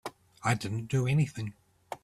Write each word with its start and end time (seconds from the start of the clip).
I 0.43 0.55
didn't 0.55 0.87
do 0.87 1.05
anything. 1.05 1.53